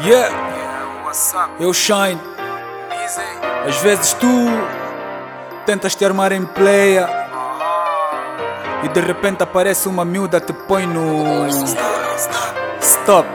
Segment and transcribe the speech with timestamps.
[0.00, 0.30] Yeah,
[1.58, 2.20] eu shine.
[3.66, 4.26] Às vezes tu
[5.64, 7.08] tentas te armar em playa
[8.84, 11.46] e de repente aparece uma miúda te põe no
[12.80, 13.26] stop.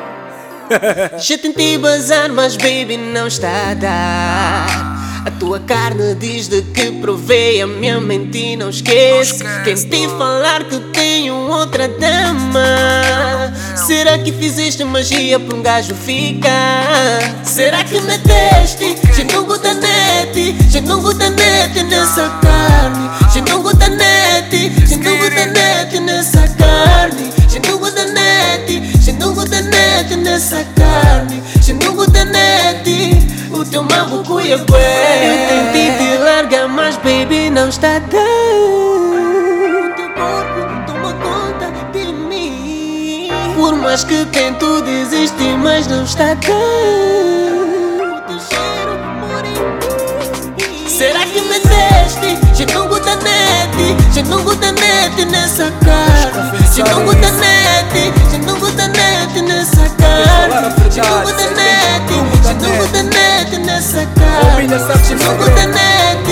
[1.18, 5.01] Já tentei bazar, mas baby não está a dar.
[5.24, 9.44] A tua carne diz de que provei, a minha mente não esquece.
[9.64, 13.54] Tentei falar que tenho outra dama.
[13.76, 17.20] Será que fizeste magia para um gajo ficar?
[17.44, 18.98] Será que meteste?
[19.16, 23.10] Já não gosta net, já não gosta net nessa carne.
[23.34, 24.88] Já não gosta net,
[33.72, 34.82] teu mambo cuia bué.
[35.26, 38.20] Eu tentei te largar, mas baby não está a dar.
[39.80, 43.30] O teu corpo toma conta de mim.
[43.56, 46.52] Por mais que tento desistir, mas não está a dar.
[47.98, 49.00] O teu cheiro
[50.58, 50.90] mim.
[50.90, 52.38] Será que me deste?
[52.54, 56.60] Já não gosta net, já não gosta net nessa carne.
[56.76, 57.06] Já não
[64.78, 65.20] carne.
[65.20, 66.32] Já não gosta net,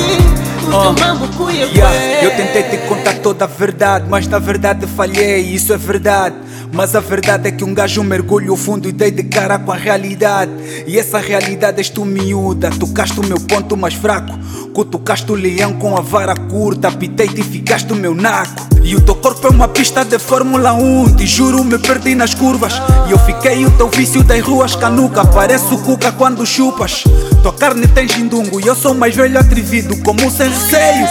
[0.68, 4.86] o teu mambo cuia Yeah, eu tentei te contar toda a verdade, mas na verdade
[4.88, 6.36] falhei, isso é verdade.
[6.72, 9.76] Mas a verdade é que um gajo mergulho fundo e dei de cara com a
[9.76, 10.52] realidade.
[10.86, 14.38] E essa realidade és tu miúda, tocaste o meu ponto mais fraco.
[14.72, 18.69] Cutucaste o leão com a vara curta, pitei-te e ficaste o meu naco.
[18.90, 22.34] E o teu corpo é uma pista de Fórmula 1, te juro me perdi nas
[22.34, 22.82] curvas.
[23.08, 27.04] E eu fiquei o teu vício das ruas canuca, parece o cuca quando chupas.
[27.44, 31.08] Tua carne tem gindungo e eu sou mais velho atrevido, como sem receio.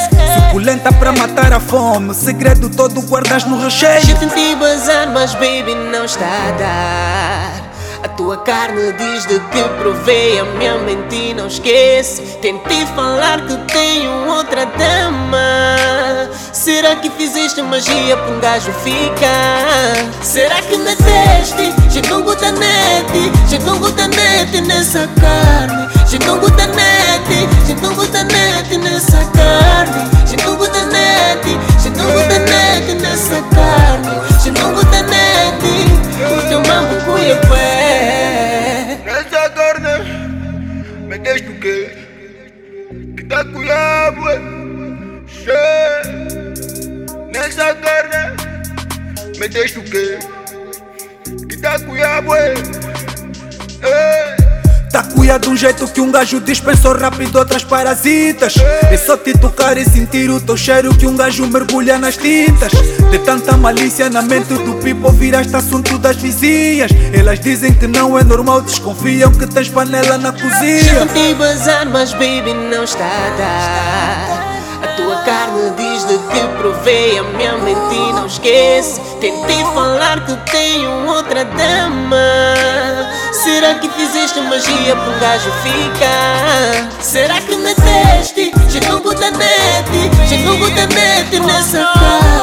[0.49, 4.05] Suculenta para matar a fome, segredo todo guardas no recheio.
[4.05, 7.69] Já tentei bazar, mas baby não está a dar.
[8.03, 12.23] A tua carne diz de que provei, a minha mente não esquece.
[12.43, 15.78] Tentei falar que tenho outra dama.
[16.69, 20.23] Será que fizeste magia para um gajo ficar?
[20.23, 21.73] Será que me deste?
[21.89, 25.89] Já não gosta net, já não gosta net nessa carne.
[26.07, 30.11] Já não gosta net, já não gosta net nessa carne.
[30.27, 34.11] Já não gosta net, já não gosta net nessa carne.
[34.45, 35.65] Já não gosta net,
[36.21, 38.99] o teu mambo cuia bué.
[39.07, 40.05] Nessa carne,
[41.09, 41.97] me deixa o quê?
[43.17, 43.88] Que tá cuidado,
[47.69, 50.19] Nessa carne, me deixa o quê?
[51.51, 52.29] Que tá cuidado,
[54.91, 58.55] Tá cuia de um jeito que um gajo dispensou rápido outras parasitas.
[58.91, 62.73] É só te tocar e sentir o teu cheiro que um gajo mergulha nas tintas.
[63.11, 66.91] De tanta malícia na mente do people viraste assunto das vizinhas.
[67.12, 71.07] Elas dizem que não é normal, desconfiam que tens panela na Já cozinha.
[71.07, 74.47] tentei bazar, mas baby não está a dar.
[74.83, 79.00] A tua carne diz de que provei, a minha mente não esquece.
[79.21, 82.16] Tentei falar que tenho outra dama.
[83.33, 86.89] Será que fizeste magia para um gajo ficar?
[87.00, 88.53] Será que me deste?
[88.69, 89.91] Já não gosta net,
[90.28, 92.38] já não gosta net nessa carne.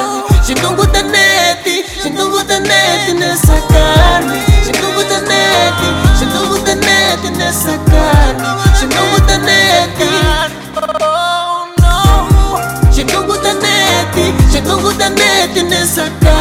[15.46, 16.35] Gosta net nessa